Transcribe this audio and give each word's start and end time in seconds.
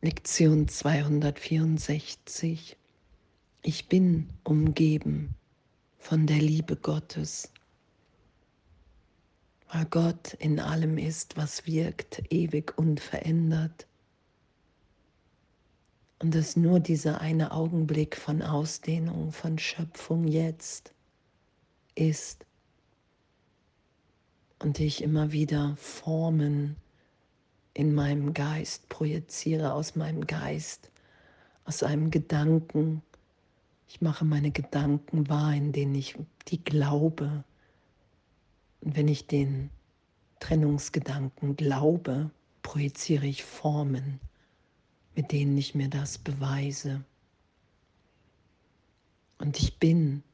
Lektion 0.00 0.68
264. 0.68 2.76
Ich 3.62 3.88
bin 3.88 4.28
umgeben 4.44 5.34
von 5.98 6.28
der 6.28 6.36
Liebe 6.36 6.76
Gottes, 6.76 7.52
weil 9.72 9.86
Gott 9.86 10.34
in 10.34 10.60
allem 10.60 10.98
ist, 10.98 11.36
was 11.36 11.66
wirkt, 11.66 12.22
ewig 12.32 12.78
unverändert. 12.78 13.88
Und 16.20 16.36
es 16.36 16.54
nur 16.54 16.78
dieser 16.78 17.20
eine 17.20 17.50
Augenblick 17.50 18.16
von 18.16 18.40
Ausdehnung, 18.40 19.32
von 19.32 19.58
Schöpfung 19.58 20.28
jetzt 20.28 20.92
ist 21.96 22.46
und 24.60 24.78
ich 24.78 25.02
immer 25.02 25.32
wieder 25.32 25.74
Formen 25.76 26.76
in 27.78 27.94
meinem 27.94 28.34
Geist 28.34 28.88
projiziere, 28.88 29.72
aus 29.72 29.94
meinem 29.94 30.26
Geist, 30.26 30.90
aus 31.64 31.84
einem 31.84 32.10
Gedanken. 32.10 33.02
Ich 33.88 34.00
mache 34.00 34.24
meine 34.24 34.50
Gedanken 34.50 35.28
wahr, 35.28 35.54
in 35.54 35.70
denen 35.70 35.94
ich 35.94 36.16
die 36.48 36.62
glaube. 36.64 37.44
Und 38.80 38.96
wenn 38.96 39.06
ich 39.06 39.28
den 39.28 39.70
Trennungsgedanken 40.40 41.54
glaube, 41.54 42.32
projiziere 42.62 43.26
ich 43.26 43.44
Formen, 43.44 44.18
mit 45.14 45.30
denen 45.30 45.56
ich 45.56 45.76
mir 45.76 45.88
das 45.88 46.18
beweise. 46.18 47.04
Und 49.38 49.56
ich 49.56 49.78
bin 49.78 50.24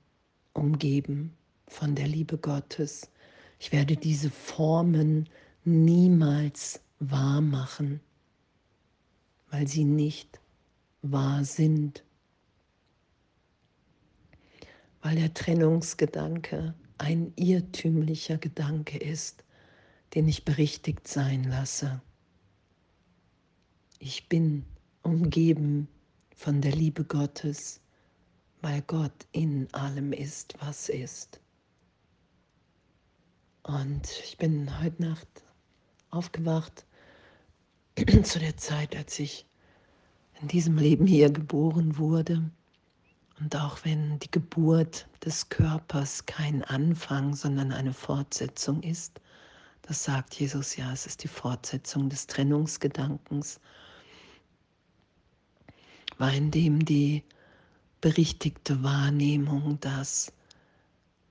umgeben 0.54 1.34
von 1.68 1.94
der 1.94 2.08
Liebe 2.08 2.38
Gottes. 2.38 3.10
Ich 3.58 3.70
werde 3.70 3.98
diese 3.98 4.30
Formen 4.30 5.28
niemals 5.66 6.80
wahr 7.10 7.40
machen, 7.40 8.00
weil 9.50 9.66
sie 9.68 9.84
nicht 9.84 10.40
wahr 11.02 11.44
sind. 11.44 12.04
Weil 15.02 15.16
der 15.16 15.34
Trennungsgedanke 15.34 16.75
ein 16.98 17.32
irrtümlicher 17.36 18.38
Gedanke 18.38 18.98
ist, 18.98 19.44
den 20.14 20.28
ich 20.28 20.44
berichtigt 20.44 21.08
sein 21.08 21.44
lasse. 21.44 22.00
Ich 23.98 24.28
bin 24.28 24.64
umgeben 25.02 25.88
von 26.34 26.60
der 26.60 26.72
Liebe 26.72 27.05
Gottes, 27.05 27.80
weil 28.62 28.82
Gott 28.82 29.27
in 29.32 29.72
allem 29.75 30.12
ist, 30.12 30.55
was 30.60 30.88
ist. 30.88 31.41
Und 33.62 34.08
ich 34.25 34.36
bin 34.38 34.80
heute 34.80 35.02
Nacht 35.02 35.28
aufgewacht 36.10 36.86
zu 38.25 38.39
der 38.41 38.56
Zeit, 38.56 38.97
als 38.97 39.19
ich 39.19 39.47
in 40.41 40.48
diesem 40.48 40.78
Leben 40.78 41.06
hier 41.06 41.31
geboren 41.31 41.97
wurde. 41.97 42.50
Und 43.41 43.56
auch 43.56 43.78
wenn 43.84 44.19
die 44.19 44.31
Geburt 44.31 45.06
des 45.25 45.48
Körpers 45.48 46.27
kein 46.27 46.65
Anfang, 46.65 47.34
sondern 47.34 47.72
eine 47.72 47.92
Fortsetzung 47.92 48.83
ist, 48.83 49.20
das 49.83 50.03
sagt 50.03 50.34
Jesus 50.34 50.77
ja, 50.77 50.92
es 50.92 51.06
ist 51.06 51.22
die 51.22 51.28
Fortsetzung 51.28 52.09
des 52.09 52.27
Trennungsgedankens, 52.27 53.61
war 56.19 56.33
in 56.33 56.50
dem 56.50 56.84
die 56.84 57.22
berichtigte 58.00 58.83
Wahrnehmung, 58.83 59.78
dass 59.81 60.33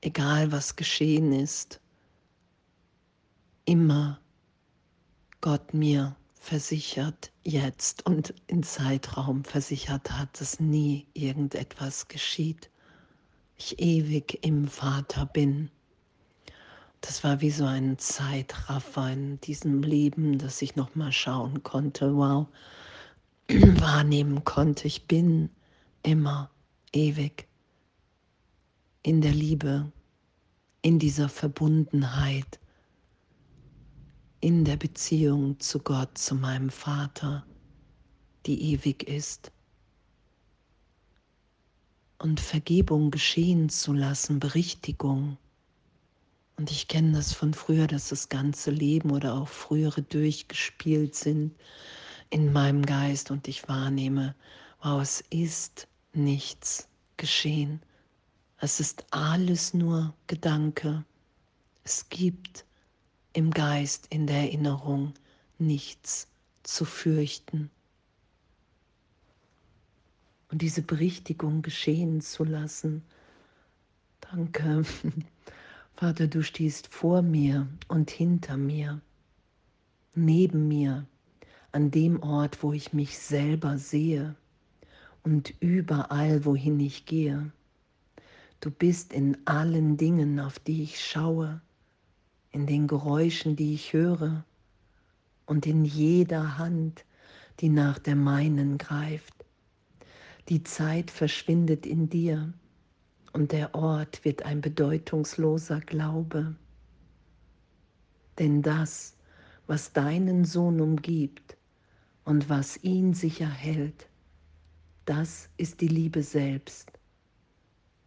egal 0.01 0.51
was 0.51 0.75
geschehen 0.75 1.33
ist, 1.33 1.79
immer 3.65 4.19
Gott 5.41 5.73
mir 5.73 6.15
versichert 6.43 7.31
jetzt 7.43 8.05
und 8.05 8.33
in 8.47 8.63
Zeitraum 8.63 9.45
versichert 9.45 10.11
hat, 10.11 10.41
dass 10.41 10.59
nie 10.59 11.07
irgendetwas 11.13 12.09
geschieht. 12.09 12.69
Ich 13.57 13.79
ewig 13.79 14.39
im 14.45 14.67
Vater 14.67 15.25
bin. 15.25 15.71
Das 16.99 17.23
war 17.23 17.39
wie 17.39 17.49
so 17.49 17.63
ein 17.63 17.97
Zeitraffer 17.97 19.09
in 19.13 19.39
diesem 19.39 19.83
Leben, 19.83 20.37
dass 20.37 20.61
ich 20.61 20.75
noch 20.75 20.95
mal 20.95 21.13
schauen 21.13 21.63
konnte, 21.63 22.13
wow, 22.13 22.47
wahrnehmen 23.47 24.43
konnte, 24.43 24.85
ich 24.85 25.07
bin 25.07 25.49
immer 26.01 26.51
ewig 26.91 27.47
in 29.01 29.21
der 29.21 29.33
Liebe, 29.33 29.89
in 30.81 30.99
dieser 30.99 31.29
Verbundenheit 31.29 32.59
in 34.43 34.65
der 34.65 34.75
Beziehung 34.75 35.57
zu 35.61 35.79
Gott, 35.79 36.17
zu 36.17 36.35
meinem 36.35 36.69
Vater, 36.69 37.45
die 38.45 38.73
ewig 38.73 39.03
ist. 39.07 39.53
Und 42.17 42.41
Vergebung 42.41 43.09
geschehen 43.09 43.69
zu 43.69 43.93
lassen, 43.93 44.41
Berichtigung. 44.41 45.37
Und 46.57 46.71
ich 46.71 46.89
kenne 46.89 47.13
das 47.13 47.31
von 47.31 47.53
früher, 47.53 47.87
dass 47.87 48.09
das 48.09 48.27
ganze 48.27 48.69
Leben 48.69 49.11
oder 49.11 49.33
auch 49.35 49.47
frühere 49.47 50.01
durchgespielt 50.01 51.15
sind 51.15 51.55
in 52.29 52.51
meinem 52.51 52.85
Geist 52.85 53.31
und 53.31 53.47
ich 53.47 53.69
wahrnehme, 53.69 54.35
wow, 54.81 55.01
es 55.01 55.21
ist 55.29 55.87
nichts 56.11 56.89
geschehen. 57.15 57.81
Es 58.57 58.81
ist 58.81 59.05
alles 59.11 59.73
nur 59.73 60.13
Gedanke. 60.27 61.05
Es 61.85 62.09
gibt 62.09 62.65
im 63.33 63.49
Geist, 63.51 64.07
in 64.11 64.27
der 64.27 64.37
Erinnerung 64.37 65.13
nichts 65.57 66.27
zu 66.61 66.85
fürchten. 66.85 67.69
Und 70.49 70.61
diese 70.61 70.83
Berichtigung 70.83 71.63
geschehen 71.63 72.21
zu 72.21 72.43
lassen. 72.43 73.03
Danke. 74.21 74.83
Vater, 75.95 76.27
du 76.27 76.43
stehst 76.43 76.87
vor 76.87 77.23
mir 77.23 77.67
und 77.87 78.11
hinter 78.11 78.55
mir, 78.55 79.01
neben 80.13 80.67
mir, 80.67 81.07
an 81.71 81.89
dem 81.89 82.21
Ort, 82.21 82.61
wo 82.61 82.71
ich 82.71 82.93
mich 82.93 83.17
selber 83.17 83.79
sehe 83.79 84.35
und 85.23 85.55
überall, 85.59 86.45
wohin 86.45 86.79
ich 86.79 87.05
gehe. 87.07 87.51
Du 88.59 88.69
bist 88.69 89.11
in 89.11 89.37
allen 89.45 89.97
Dingen, 89.97 90.39
auf 90.39 90.59
die 90.59 90.83
ich 90.83 91.03
schaue 91.03 91.61
in 92.53 92.67
den 92.67 92.87
Geräuschen, 92.87 93.57
die 93.57 93.73
ich 93.73 93.91
höre 93.91 94.45
und 95.45 95.65
in 95.65 95.83
jeder 95.83 96.57
Hand, 96.57 97.03
die 97.59 97.69
nach 97.69 97.99
der 97.99 98.15
meinen 98.15 98.77
greift. 98.77 99.33
Die 100.49 100.63
Zeit 100.63 101.11
verschwindet 101.11 101.85
in 101.85 102.09
dir 102.09 102.53
und 103.33 103.51
der 103.51 103.75
Ort 103.75 104.23
wird 104.23 104.43
ein 104.43 104.61
bedeutungsloser 104.61 105.81
Glaube. 105.81 106.55
Denn 108.39 108.61
das, 108.61 109.15
was 109.67 109.93
deinen 109.93 110.45
Sohn 110.45 110.79
umgibt 110.79 111.57
und 112.23 112.49
was 112.49 112.77
ihn 112.83 113.13
sicher 113.13 113.49
hält, 113.49 114.07
das 115.05 115.49
ist 115.57 115.81
die 115.81 115.87
Liebe 115.87 116.21
selbst. 116.21 116.91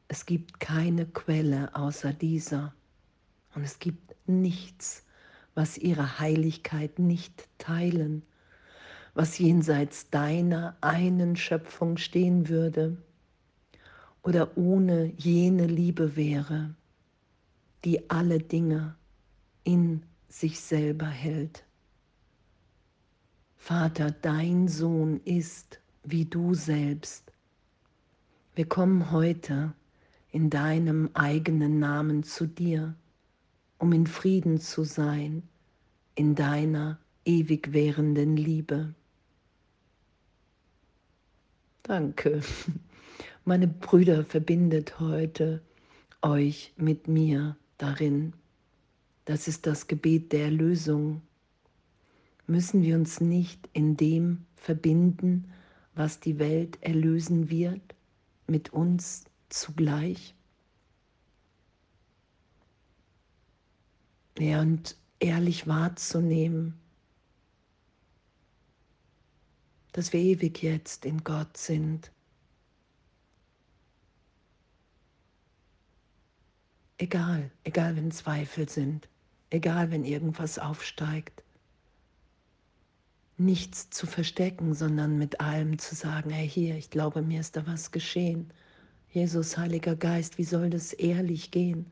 Es 0.08 0.24
gibt 0.24 0.60
keine 0.60 1.06
Quelle 1.06 1.74
außer 1.74 2.12
dieser 2.12 2.74
und 3.56 3.64
es 3.64 3.78
gibt 3.78 4.14
nichts, 4.28 5.02
was 5.54 5.78
ihre 5.78 6.20
Heiligkeit 6.20 6.98
nicht 6.98 7.48
teilen, 7.56 8.22
was 9.14 9.38
jenseits 9.38 10.10
deiner 10.10 10.76
einen 10.82 11.36
Schöpfung 11.36 11.96
stehen 11.96 12.50
würde 12.50 12.98
oder 14.22 14.58
ohne 14.58 15.10
jene 15.16 15.66
Liebe 15.66 16.16
wäre, 16.16 16.74
die 17.84 18.10
alle 18.10 18.40
Dinge 18.40 18.94
in 19.64 20.02
sich 20.28 20.60
selber 20.60 21.06
hält. 21.06 21.64
Vater, 23.56 24.10
dein 24.10 24.68
Sohn 24.68 25.18
ist 25.24 25.80
wie 26.04 26.26
du 26.26 26.52
selbst. 26.52 27.32
Wir 28.54 28.68
kommen 28.68 29.10
heute 29.10 29.72
in 30.30 30.50
deinem 30.50 31.08
eigenen 31.14 31.78
Namen 31.78 32.22
zu 32.22 32.46
dir 32.46 32.94
um 33.78 33.92
in 33.92 34.06
Frieden 34.06 34.60
zu 34.60 34.84
sein 34.84 35.42
in 36.14 36.34
deiner 36.34 36.98
ewig 37.24 37.72
währenden 37.72 38.36
Liebe. 38.36 38.94
Danke. 41.82 42.40
Meine 43.44 43.68
Brüder 43.68 44.24
verbindet 44.24 44.98
heute 44.98 45.62
euch 46.22 46.72
mit 46.76 47.06
mir 47.06 47.56
darin. 47.78 48.32
Das 49.24 49.48
ist 49.48 49.66
das 49.66 49.86
Gebet 49.86 50.32
der 50.32 50.44
Erlösung. 50.44 51.22
Müssen 52.46 52.82
wir 52.82 52.96
uns 52.96 53.20
nicht 53.20 53.68
in 53.72 53.96
dem 53.96 54.46
verbinden, 54.54 55.52
was 55.94 56.20
die 56.20 56.38
Welt 56.38 56.78
erlösen 56.80 57.50
wird, 57.50 57.94
mit 58.46 58.72
uns 58.72 59.24
zugleich? 59.48 60.35
Ja, 64.38 64.60
und 64.60 64.96
ehrlich 65.18 65.66
wahrzunehmen, 65.66 66.78
dass 69.92 70.12
wir 70.12 70.20
ewig 70.20 70.62
jetzt 70.62 71.06
in 71.06 71.24
Gott 71.24 71.56
sind. 71.56 72.10
Egal, 76.98 77.50
egal 77.64 77.96
wenn 77.96 78.10
Zweifel 78.10 78.68
sind, 78.68 79.08
egal 79.48 79.90
wenn 79.90 80.04
irgendwas 80.04 80.58
aufsteigt. 80.58 81.42
Nichts 83.38 83.90
zu 83.90 84.06
verstecken, 84.06 84.74
sondern 84.74 85.18
mit 85.18 85.40
allem 85.40 85.78
zu 85.78 85.94
sagen, 85.94 86.30
hey 86.30 86.48
hier, 86.48 86.76
ich 86.76 86.90
glaube, 86.90 87.22
mir 87.22 87.40
ist 87.40 87.56
da 87.56 87.66
was 87.66 87.90
geschehen. 87.90 88.50
Jesus, 89.10 89.56
Heiliger 89.56 89.96
Geist, 89.96 90.36
wie 90.36 90.44
soll 90.44 90.68
das 90.70 90.92
ehrlich 90.92 91.50
gehen? 91.50 91.90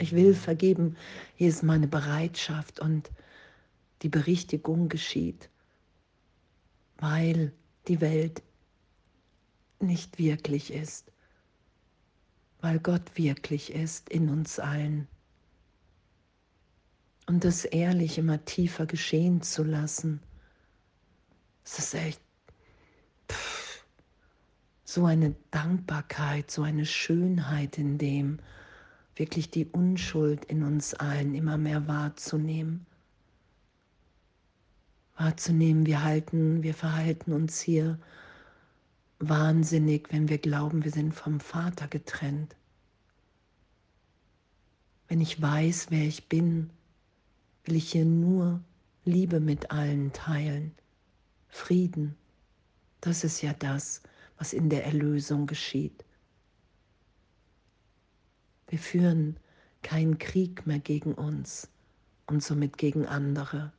Ich 0.00 0.12
will 0.12 0.34
vergeben, 0.34 0.96
hier 1.34 1.50
ist 1.50 1.62
meine 1.62 1.86
Bereitschaft 1.86 2.80
und 2.80 3.10
die 4.00 4.08
Berichtigung 4.08 4.88
geschieht, 4.88 5.50
weil 6.96 7.52
die 7.86 8.00
Welt 8.00 8.42
nicht 9.78 10.18
wirklich 10.18 10.72
ist, 10.72 11.12
weil 12.62 12.78
Gott 12.78 13.18
wirklich 13.18 13.74
ist 13.74 14.08
in 14.08 14.30
uns 14.30 14.58
allen. 14.58 15.06
Und 17.26 17.44
das 17.44 17.66
ehrlich 17.66 18.16
immer 18.16 18.42
tiefer 18.46 18.86
geschehen 18.86 19.42
zu 19.42 19.64
lassen, 19.64 20.22
das 21.62 21.78
ist 21.78 21.94
echt 21.94 22.22
pff, 23.30 23.84
so 24.82 25.04
eine 25.04 25.34
Dankbarkeit, 25.50 26.50
so 26.50 26.62
eine 26.62 26.86
Schönheit 26.86 27.76
in 27.76 27.98
dem, 27.98 28.38
wirklich 29.20 29.50
die 29.50 29.66
Unschuld 29.66 30.46
in 30.46 30.64
uns 30.64 30.94
allen 30.94 31.34
immer 31.34 31.58
mehr 31.58 31.86
wahrzunehmen. 31.86 32.86
Wahrzunehmen, 35.16 35.84
wir 35.84 36.02
halten, 36.02 36.62
wir 36.62 36.72
verhalten 36.72 37.34
uns 37.34 37.60
hier 37.60 37.98
wahnsinnig, 39.18 40.10
wenn 40.10 40.30
wir 40.30 40.38
glauben, 40.38 40.82
wir 40.82 40.90
sind 40.90 41.14
vom 41.14 41.38
Vater 41.38 41.86
getrennt. 41.86 42.56
Wenn 45.06 45.20
ich 45.20 45.40
weiß, 45.40 45.88
wer 45.90 46.06
ich 46.06 46.28
bin, 46.28 46.70
will 47.64 47.76
ich 47.76 47.92
hier 47.92 48.06
nur 48.06 48.60
Liebe 49.04 49.38
mit 49.38 49.70
allen 49.70 50.14
teilen, 50.14 50.72
Frieden. 51.48 52.16
Das 53.02 53.22
ist 53.22 53.42
ja 53.42 53.52
das, 53.52 54.02
was 54.38 54.54
in 54.54 54.70
der 54.70 54.86
Erlösung 54.86 55.46
geschieht. 55.46 56.04
Wir 58.70 58.78
führen 58.78 59.36
keinen 59.82 60.18
Krieg 60.18 60.64
mehr 60.64 60.78
gegen 60.78 61.12
uns 61.12 61.68
und 62.28 62.40
somit 62.40 62.78
gegen 62.78 63.04
andere, 63.04 63.72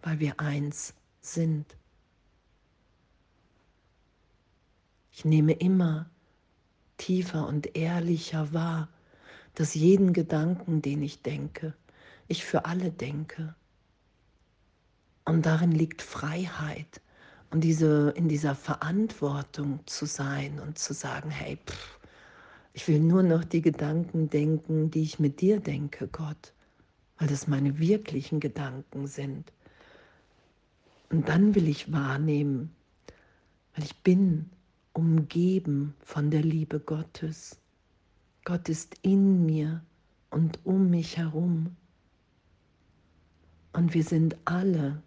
weil 0.00 0.18
wir 0.18 0.40
eins 0.40 0.94
sind. 1.20 1.76
Ich 5.12 5.26
nehme 5.26 5.52
immer 5.52 6.08
tiefer 6.96 7.46
und 7.46 7.76
ehrlicher 7.76 8.54
wahr, 8.54 8.88
dass 9.54 9.74
jeden 9.74 10.14
Gedanken, 10.14 10.80
den 10.80 11.02
ich 11.02 11.20
denke, 11.20 11.74
ich 12.26 12.46
für 12.46 12.64
alle 12.64 12.90
denke. 12.90 13.54
Und 15.26 15.44
darin 15.44 15.72
liegt 15.72 16.00
Freiheit 16.00 17.02
und 17.50 17.62
diese, 17.62 18.14
in 18.16 18.28
dieser 18.28 18.54
Verantwortung 18.54 19.86
zu 19.86 20.06
sein 20.06 20.60
und 20.60 20.78
zu 20.78 20.94
sagen, 20.94 21.30
hey, 21.30 21.58
pff, 21.66 21.99
ich 22.72 22.86
will 22.88 23.00
nur 23.00 23.22
noch 23.22 23.44
die 23.44 23.62
Gedanken 23.62 24.30
denken, 24.30 24.90
die 24.90 25.02
ich 25.02 25.18
mit 25.18 25.40
dir 25.40 25.60
denke, 25.60 26.08
Gott, 26.08 26.52
weil 27.18 27.28
das 27.28 27.46
meine 27.46 27.78
wirklichen 27.78 28.40
Gedanken 28.40 29.06
sind. 29.06 29.52
Und 31.10 31.28
dann 31.28 31.54
will 31.54 31.68
ich 31.68 31.92
wahrnehmen, 31.92 32.70
weil 33.74 33.84
ich 33.84 33.96
bin 33.96 34.48
umgeben 34.92 35.94
von 36.00 36.30
der 36.30 36.42
Liebe 36.42 36.78
Gottes. 36.78 37.58
Gott 38.44 38.68
ist 38.68 38.96
in 39.02 39.44
mir 39.44 39.82
und 40.30 40.64
um 40.64 40.90
mich 40.90 41.16
herum. 41.16 41.76
Und 43.72 43.94
wir 43.94 44.04
sind 44.04 44.36
alle 44.44 45.02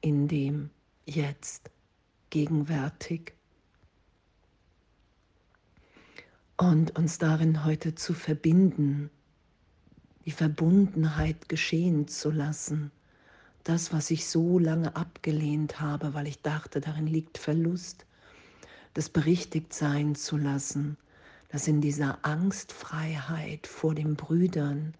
in 0.00 0.28
dem 0.28 0.70
jetzt 1.06 1.70
gegenwärtig. 2.30 3.37
Und 6.58 6.98
uns 6.98 7.18
darin 7.18 7.64
heute 7.64 7.94
zu 7.94 8.14
verbinden, 8.14 9.10
die 10.24 10.32
Verbundenheit 10.32 11.48
geschehen 11.48 12.08
zu 12.08 12.30
lassen. 12.30 12.90
Das, 13.62 13.92
was 13.92 14.10
ich 14.10 14.28
so 14.28 14.58
lange 14.58 14.96
abgelehnt 14.96 15.80
habe, 15.80 16.14
weil 16.14 16.26
ich 16.26 16.42
dachte, 16.42 16.80
darin 16.80 17.06
liegt 17.06 17.38
Verlust, 17.38 18.06
das 18.94 19.08
berichtigt 19.08 19.72
sein 19.72 20.16
zu 20.16 20.36
lassen, 20.36 20.96
dass 21.48 21.68
in 21.68 21.80
dieser 21.80 22.18
Angstfreiheit 22.22 23.66
vor 23.68 23.94
den 23.94 24.16
Brüdern, 24.16 24.94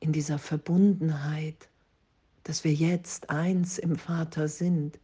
in 0.00 0.12
dieser 0.12 0.38
Verbundenheit, 0.38 1.68
dass 2.44 2.64
wir 2.64 2.72
jetzt 2.72 3.28
eins 3.28 3.78
im 3.78 3.96
Vater 3.96 4.48
sind, 4.48 4.98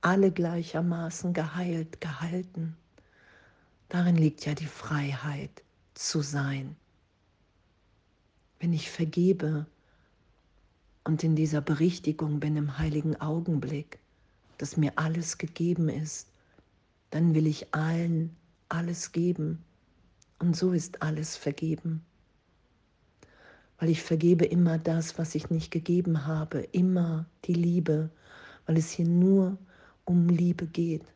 alle 0.00 0.32
gleichermaßen 0.32 1.34
geheilt, 1.34 2.00
gehalten 2.00 2.76
Darin 3.88 4.16
liegt 4.16 4.46
ja 4.46 4.54
die 4.54 4.66
Freiheit 4.66 5.62
zu 5.94 6.22
sein. 6.22 6.76
Wenn 8.58 8.72
ich 8.72 8.90
vergebe 8.90 9.66
und 11.04 11.22
in 11.22 11.36
dieser 11.36 11.60
Berichtigung 11.60 12.40
bin 12.40 12.56
im 12.56 12.78
heiligen 12.78 13.20
Augenblick, 13.20 13.98
dass 14.58 14.76
mir 14.76 14.92
alles 14.96 15.38
gegeben 15.38 15.88
ist, 15.88 16.28
dann 17.10 17.34
will 17.34 17.46
ich 17.46 17.74
allen 17.74 18.34
alles 18.68 19.12
geben. 19.12 19.62
Und 20.38 20.56
so 20.56 20.72
ist 20.72 21.02
alles 21.02 21.36
vergeben. 21.36 22.04
Weil 23.78 23.90
ich 23.90 24.02
vergebe 24.02 24.44
immer 24.44 24.78
das, 24.78 25.18
was 25.18 25.34
ich 25.34 25.50
nicht 25.50 25.70
gegeben 25.70 26.26
habe, 26.26 26.60
immer 26.72 27.26
die 27.44 27.54
Liebe, 27.54 28.10
weil 28.66 28.78
es 28.78 28.90
hier 28.90 29.06
nur 29.06 29.58
um 30.04 30.28
Liebe 30.28 30.66
geht. 30.66 31.13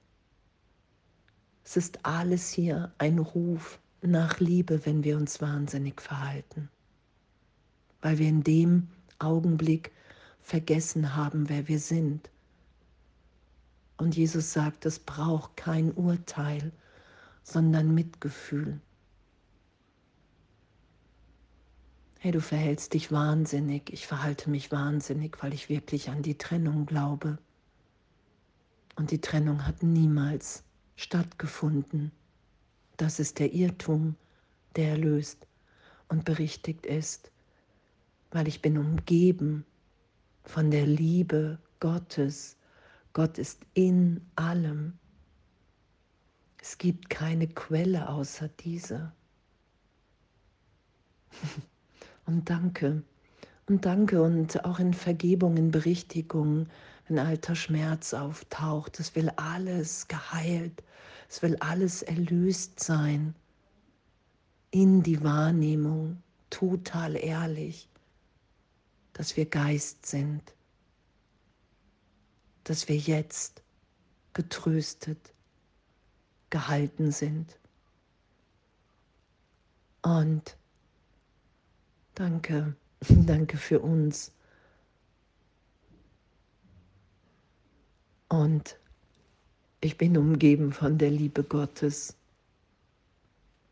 Es 1.70 1.76
ist 1.76 2.06
alles 2.06 2.48
hier 2.48 2.94
ein 2.96 3.18
Ruf 3.18 3.78
nach 4.00 4.40
Liebe, 4.40 4.86
wenn 4.86 5.04
wir 5.04 5.18
uns 5.18 5.42
wahnsinnig 5.42 6.00
verhalten, 6.00 6.70
weil 8.00 8.16
wir 8.16 8.26
in 8.26 8.42
dem 8.42 8.88
Augenblick 9.18 9.92
vergessen 10.40 11.14
haben, 11.14 11.50
wer 11.50 11.68
wir 11.68 11.78
sind. 11.78 12.30
Und 13.98 14.16
Jesus 14.16 14.50
sagt, 14.50 14.86
es 14.86 14.98
braucht 14.98 15.58
kein 15.58 15.92
Urteil, 15.92 16.72
sondern 17.42 17.92
Mitgefühl. 17.92 18.80
Hey, 22.18 22.32
du 22.32 22.40
verhältst 22.40 22.94
dich 22.94 23.12
wahnsinnig, 23.12 23.92
ich 23.92 24.06
verhalte 24.06 24.48
mich 24.48 24.72
wahnsinnig, 24.72 25.36
weil 25.42 25.52
ich 25.52 25.68
wirklich 25.68 26.08
an 26.08 26.22
die 26.22 26.38
Trennung 26.38 26.86
glaube. 26.86 27.36
Und 28.96 29.10
die 29.10 29.20
Trennung 29.20 29.66
hat 29.66 29.82
niemals 29.82 30.64
stattgefunden. 30.98 32.10
Das 32.96 33.20
ist 33.20 33.38
der 33.38 33.54
Irrtum, 33.54 34.16
der 34.74 34.90
erlöst 34.90 35.46
und 36.08 36.24
berichtigt 36.24 36.84
ist, 36.86 37.30
weil 38.32 38.48
ich 38.48 38.60
bin 38.60 38.76
umgeben 38.76 39.64
von 40.42 40.72
der 40.72 40.86
Liebe 40.86 41.58
Gottes. 41.78 42.56
Gott 43.12 43.38
ist 43.38 43.60
in 43.74 44.20
allem. 44.34 44.98
Es 46.60 46.76
gibt 46.76 47.08
keine 47.08 47.46
Quelle 47.46 48.08
außer 48.08 48.48
dieser. 48.48 49.14
Und 52.26 52.50
danke. 52.50 53.04
Und 53.66 53.86
danke 53.86 54.20
und 54.22 54.64
auch 54.64 54.78
in 54.78 54.92
Vergebung, 54.92 55.56
in 55.56 55.70
Berichtigung, 55.70 56.68
wenn 57.08 57.18
alter 57.18 57.54
Schmerz 57.54 58.12
auftaucht. 58.14 59.00
Es 59.00 59.14
will 59.14 59.30
alles 59.36 60.08
geheilt, 60.08 60.82
es 61.28 61.42
will 61.42 61.56
alles 61.60 62.02
erlöst 62.02 62.80
sein 62.80 63.34
in 64.70 65.02
die 65.02 65.22
Wahrnehmung, 65.24 66.22
total 66.50 67.16
ehrlich, 67.16 67.88
dass 69.14 69.36
wir 69.36 69.46
Geist 69.46 70.06
sind, 70.06 70.54
dass 72.64 72.88
wir 72.88 72.96
jetzt 72.96 73.62
getröstet, 74.34 75.32
gehalten 76.50 77.10
sind. 77.10 77.58
Und 80.02 80.56
danke, 82.14 82.76
danke 83.08 83.56
für 83.56 83.80
uns 83.80 84.32
Und 88.28 88.76
ich 89.80 89.96
bin 89.96 90.16
umgeben 90.16 90.72
von 90.72 90.98
der 90.98 91.10
Liebe 91.10 91.42
Gottes 91.42 92.16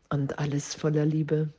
und 0.09 0.39
alles 0.39 0.73
voller 0.73 1.05
Liebe. 1.05 1.49